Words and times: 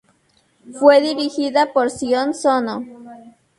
Fue 0.79 0.99
dirigida 0.99 1.73
por 1.73 1.91
Sion 1.91 2.33
Sono. 2.33 2.83